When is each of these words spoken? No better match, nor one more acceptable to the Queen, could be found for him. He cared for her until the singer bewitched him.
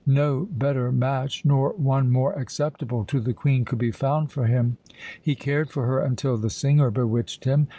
No 0.03 0.47
better 0.49 0.91
match, 0.91 1.45
nor 1.45 1.73
one 1.73 2.09
more 2.11 2.33
acceptable 2.33 3.05
to 3.05 3.19
the 3.19 3.35
Queen, 3.35 3.65
could 3.65 3.77
be 3.77 3.91
found 3.91 4.31
for 4.31 4.47
him. 4.47 4.77
He 5.21 5.35
cared 5.35 5.69
for 5.69 5.85
her 5.85 5.99
until 5.99 6.37
the 6.37 6.49
singer 6.49 6.89
bewitched 6.89 7.43
him. 7.43 7.67